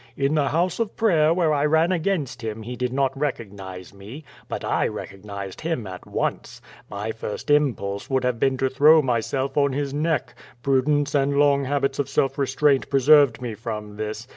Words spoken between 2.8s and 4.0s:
not recognize